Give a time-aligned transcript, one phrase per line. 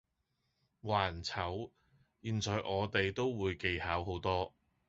[0.81, 1.69] 話人醜，
[2.23, 4.51] 現在我哋都會技巧好多